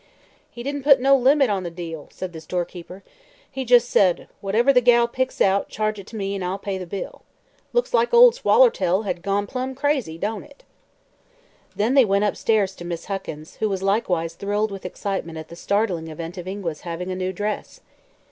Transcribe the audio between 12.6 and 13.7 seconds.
to Miss Huckins, who